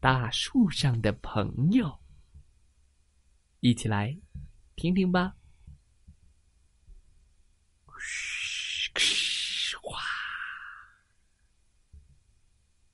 [0.00, 1.86] 大树上的朋友》，
[3.60, 4.18] 一起来
[4.74, 5.36] 听听吧。
[9.82, 10.00] 哗，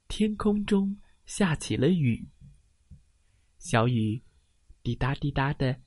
[0.09, 2.28] 天空中下起了雨，
[3.59, 4.20] 小雨
[4.83, 5.80] 滴答滴答的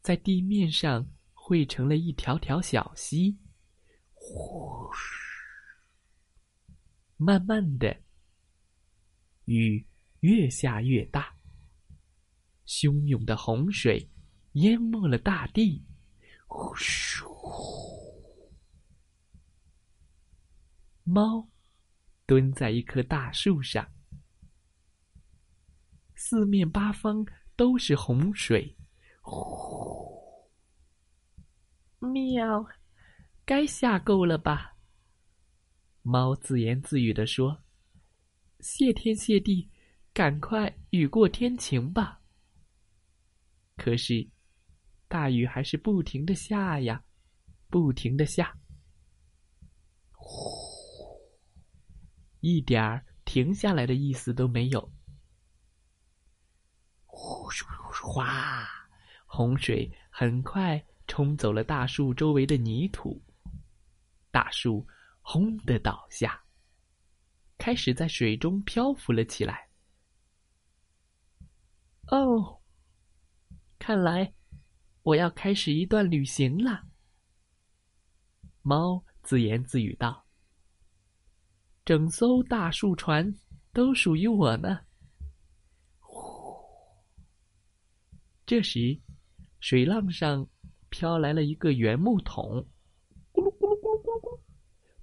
[0.00, 3.36] 在地面上汇成了一条条小溪。
[4.14, 4.88] 呼！
[7.16, 8.04] 慢慢的，
[9.46, 9.84] 雨
[10.20, 11.34] 越下越大，
[12.66, 14.08] 汹涌的洪水
[14.52, 15.84] 淹没了大地。
[16.46, 17.24] 呼咻！
[21.04, 21.48] 猫
[22.26, 23.88] 蹲在一棵大树上，
[26.14, 27.24] 四面八方
[27.56, 28.76] 都是洪水。
[29.22, 30.48] 呼！
[32.00, 32.66] 喵，
[33.44, 34.76] 该下够了吧？
[36.02, 37.62] 猫自言自语地说
[38.60, 39.70] ：“谢天谢地，
[40.12, 42.20] 赶快雨过天晴吧。”
[43.76, 44.28] 可是，
[45.08, 47.02] 大雨还是不停的下呀，
[47.68, 48.56] 不停的下，
[50.12, 50.38] 呼，
[52.40, 54.92] 一点儿停下来的意思都没有。
[57.06, 58.68] 呼咻哗，
[59.26, 63.22] 洪水很快冲走了大树周围的泥土，
[64.30, 64.86] 大树。
[65.22, 66.42] 轰的倒下，
[67.58, 69.69] 开始在水中漂浮了起来。
[72.10, 72.60] 哦，
[73.78, 74.34] 看来
[75.02, 76.82] 我要开始一段旅行了。
[78.62, 80.26] 猫自言自语道
[81.86, 83.32] ：“整艘大树船
[83.72, 84.80] 都属于我呢。”
[86.00, 86.52] 呼！
[88.44, 89.00] 这时，
[89.60, 90.44] 水浪上
[90.88, 92.66] 飘来了一个圆木桶。
[93.32, 94.40] 咕噜咕噜咕噜咕噜咕噜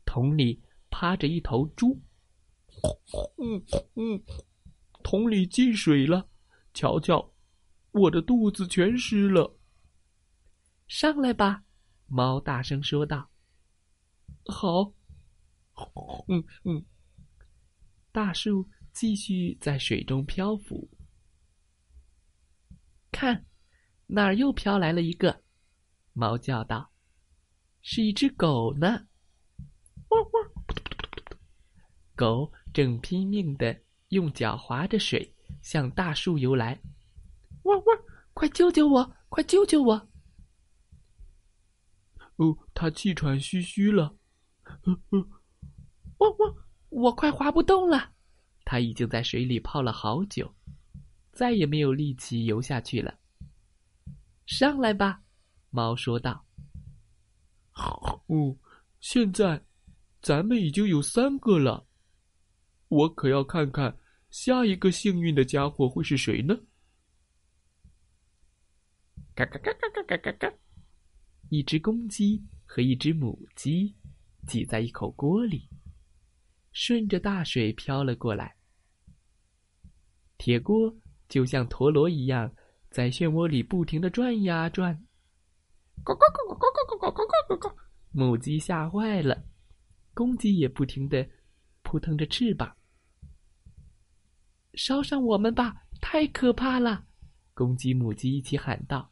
[0.04, 1.98] 桶里趴着一头猪，
[3.38, 3.64] 嗯
[3.96, 4.22] 嗯，
[5.04, 6.28] 桶里进水了，
[6.78, 7.34] 瞧瞧，
[7.90, 9.60] 我的肚子全湿了。
[10.88, 11.64] 上来吧，
[12.06, 13.32] 猫大声说道。
[14.46, 14.94] 好，
[16.28, 16.86] 嗯嗯，
[18.12, 20.88] 大树继续在水中漂浮。
[23.12, 23.48] 看，
[24.06, 25.42] 那儿又飘来了一个？
[26.14, 26.92] 猫叫道
[27.82, 29.08] ：“是一只狗呢。”
[30.10, 30.52] 汪汪！
[32.16, 35.36] 狗正拼命的用脚划着水
[35.68, 36.80] 向大树游来。
[37.64, 38.00] 汪汪！
[38.34, 39.14] 快救救我！
[39.28, 39.96] 快救救我！
[42.38, 44.16] 哦，它气喘吁吁了。
[46.20, 46.56] 汪汪！
[46.88, 48.14] 我快划不动了。
[48.64, 50.56] 它已经在水里泡了好久，
[51.34, 53.20] 再也没有力气游下去了。
[54.46, 55.22] 上来吧，
[55.70, 56.46] 猫说道。
[57.74, 58.58] 哦，
[59.02, 59.62] 现在。
[60.20, 61.86] 咱们已经有三个了，
[62.88, 63.96] 我可要看看
[64.30, 66.58] 下一个幸运的家伙会是谁呢？
[69.34, 70.54] 嘎嘎嘎嘎嘎嘎嘎嘎！
[71.50, 73.96] 一只公鸡和一只母鸡
[74.48, 75.70] 挤在一口锅里，
[76.72, 78.56] 顺着大水飘了过来。
[80.38, 80.94] 铁锅
[81.30, 82.54] 就像陀螺一样，
[82.90, 84.94] 在漩涡里不停的转呀转。
[86.04, 87.76] 咕咕咕咕咕咕咕咕咕咕咕！
[88.12, 89.46] 母鸡吓坏了。
[90.14, 91.28] 公鸡也不停的
[91.84, 92.76] 扑腾着翅膀，
[94.78, 95.88] 烧上我们吧！
[96.00, 97.06] 太可怕了！
[97.56, 99.12] 公鸡、母鸡一起喊道：“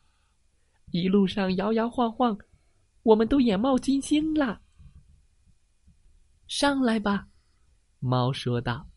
[0.94, 2.38] 一路上摇摇晃晃，
[3.02, 4.62] 我们都眼冒金星了。”
[6.48, 7.28] 上来吧，
[8.00, 8.88] 猫说道。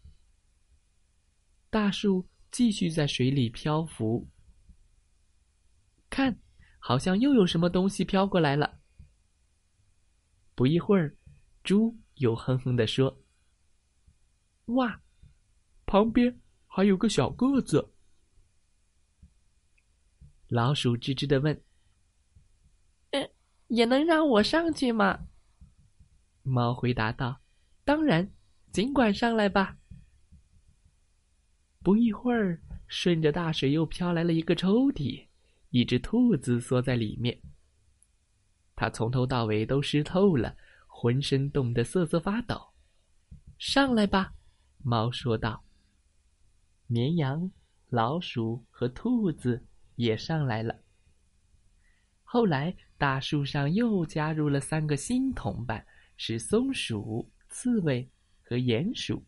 [1.71, 4.29] 大树继续在水里漂浮，
[6.11, 6.39] 看，
[6.79, 8.79] 好像又有什么东西飘过来了。
[10.55, 11.17] 不一会儿。
[11.65, 13.23] 猪又哼哼地说
[14.67, 15.03] ：“哇，
[15.85, 16.41] 旁边
[16.79, 17.93] 还有个小个子。”
[20.47, 21.61] 老鼠吱吱的问
[23.11, 23.31] ：“嗯，
[23.67, 25.27] 也能让我上去吗？”
[26.47, 27.41] 猫回答道
[27.85, 28.33] ：“当然，
[28.71, 29.77] 尽管上来吧。”
[31.83, 35.27] 不一会儿，顺着大水又飘来了一个抽屉，
[35.71, 37.43] 一只兔子缩在里面。
[38.77, 40.57] 它从头到尾都湿透了。
[40.87, 42.73] 浑身冻得瑟瑟发抖，
[43.59, 44.35] 上来吧，
[44.79, 45.65] 猫说道。
[46.91, 47.51] 绵羊、
[47.91, 49.63] 老鼠和兔子
[49.97, 50.75] 也上来了。
[52.25, 55.87] 后来，大树上又加入了三个新同伴，
[56.17, 58.11] 是松鼠、刺猬
[58.43, 59.23] 和鼹鼠。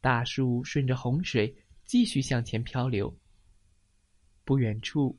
[0.00, 3.12] 大树顺着洪水继续向前漂流。
[4.44, 5.18] 不远处，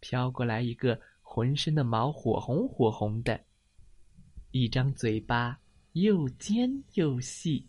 [0.00, 3.44] 飘过来一个浑身的毛火红火红的，
[4.50, 5.60] 一张嘴巴
[5.92, 7.68] 又尖又细。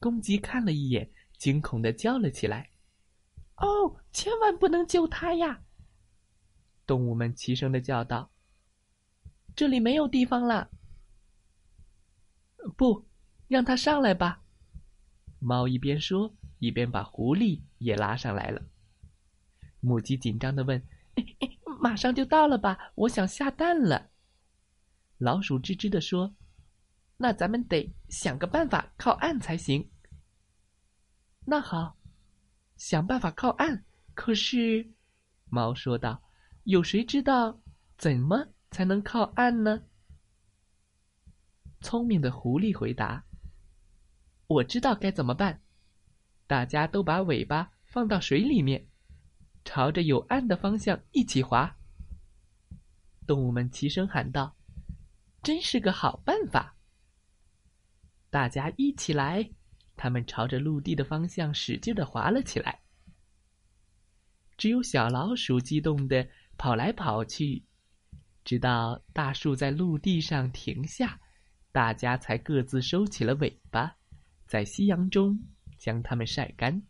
[0.00, 2.70] 公鸡看了一眼，惊恐的叫了起来
[3.58, 5.62] ：“哦，千万不能救它呀！”
[6.86, 8.30] 动物们齐声的叫道
[9.54, 10.70] ：“这里没有地方了。”
[12.76, 13.06] 不，
[13.46, 14.42] 让它上来吧。
[15.38, 18.62] 猫一边说，一边把狐狸也拉上来了。
[19.80, 20.82] 母鸡紧张的问
[21.80, 22.92] ：“马上就到了吧？
[22.94, 24.10] 我想下蛋了。”
[25.18, 26.34] 老鼠吱吱的说
[27.22, 29.90] ：“那咱们得想个办法靠岸才行。”
[31.44, 31.98] 那好，
[32.78, 33.84] 想办法靠岸。
[34.14, 34.90] 可是，
[35.50, 36.22] 猫说道
[36.64, 37.60] ：“有谁知道
[37.98, 39.82] 怎么才能靠岸呢？”
[41.82, 43.22] 聪明的狐狸回答。
[44.46, 45.60] 我知道该怎么办，
[46.46, 48.88] 大家都把尾巴放到水里面，
[49.62, 51.76] 朝着有岸的方向一起划。
[53.26, 54.56] 动物们齐声喊道
[55.44, 56.74] ：“真是个好办法！”
[58.30, 59.50] 大家一起来，
[59.96, 62.80] 他们朝着陆地的方向使劲的划了起来。
[64.56, 67.64] 只有小老鼠激动的跑来跑去，
[68.44, 71.20] 直到大树在陆地上停下，
[71.72, 73.96] 大家才各自收起了尾巴。
[74.46, 75.38] 在夕阳中
[75.76, 76.82] 将它们晒干。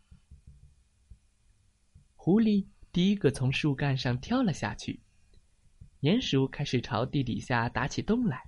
[2.15, 5.01] 狐狸第一个从树干上跳了下去，
[6.01, 8.43] 鼹鼠开始朝地底下打起洞来，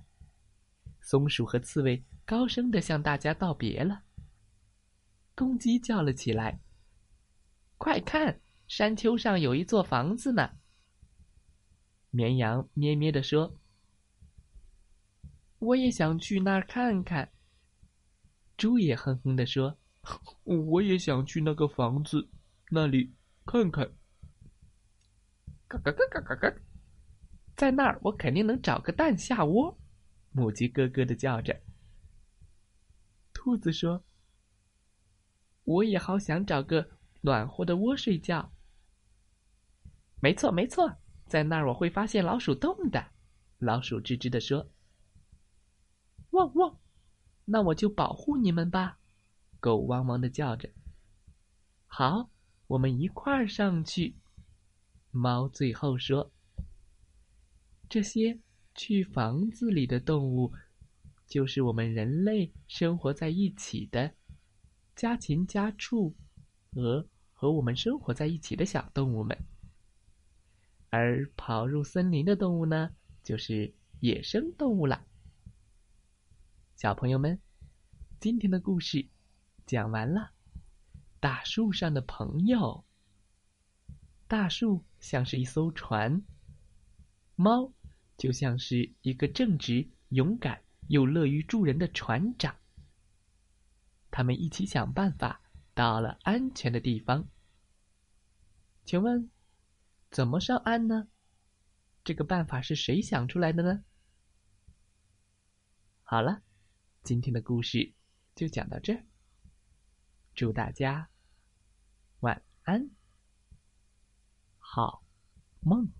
[1.00, 4.02] 松鼠和刺猬高声的向大家道别了。
[5.34, 6.60] 公鸡叫了起来
[7.76, 10.50] ：“快看，山丘上有一座房子呢！”
[12.10, 13.58] 绵羊咩咩的说
[15.58, 17.30] ：“我也想去那儿看看。”
[18.56, 19.76] 猪也哼哼的说
[20.44, 22.30] ：“我也想去那个房子
[22.70, 23.12] 那里
[23.44, 23.84] 看看。”
[25.68, 26.54] 咯咯咯咯咯咯，
[27.56, 29.76] 在那儿我肯定能找个蛋下窝。
[30.30, 31.60] 母鸡咯咯的叫着。
[33.44, 34.02] 兔子说
[35.64, 36.88] ：“我也好想找个
[37.20, 38.50] 暖和的窝睡觉。”
[40.18, 40.96] 没错没错，
[41.26, 43.12] 在那儿我会发现老鼠洞的。
[43.58, 44.70] 老鼠吱吱的说
[46.32, 46.78] ：“汪汪。”
[47.44, 48.98] 那我就保护你们吧，
[49.60, 50.70] 狗汪汪的叫着。
[51.86, 52.30] 好，
[52.66, 54.16] 我们一块儿上去。
[55.10, 56.32] 猫最后说
[57.90, 58.40] ：“这些
[58.74, 60.54] 去房子里的动物，
[61.34, 64.14] 就是我们人类生活在一起的
[64.94, 66.14] 家禽、家畜
[66.70, 69.36] 和和我们生活在一起的小动物们。
[70.90, 72.94] 而跑入森林的动物呢，
[73.24, 75.04] 就是野生动物了。”
[76.78, 77.40] 小朋友们，
[78.20, 79.08] 今天的故事
[79.66, 80.30] 讲完了。
[81.18, 82.84] 大树上的朋友，
[84.28, 86.22] 大树像是一艘船，
[87.34, 87.72] 猫
[88.16, 92.56] 就像是一个正直、勇敢又乐于助人的船长。
[94.10, 95.40] 他们一起想办法
[95.74, 97.28] 到了安全的地方。
[98.84, 99.30] 请问，
[100.10, 101.08] 怎么上岸呢？
[102.04, 103.84] 这个办法是谁想出来的呢？
[106.02, 106.42] 好了。
[107.02, 107.92] 今天的故事
[108.34, 109.04] 就讲到这儿，
[110.34, 111.10] 祝大家
[112.20, 112.88] 晚安，
[114.58, 115.04] 好
[115.60, 115.92] 梦。